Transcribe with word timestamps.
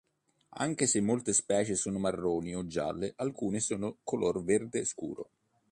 Anche 0.55 0.87
se 0.87 0.99
molte 0.99 1.31
specie 1.31 1.75
sono 1.75 1.99
marroni 1.99 2.55
o 2.55 2.65
gialle, 2.65 3.13
alcune 3.17 3.59
sono 3.59 3.97
color 4.03 4.43
verde 4.43 4.83
scuro. 4.83 5.29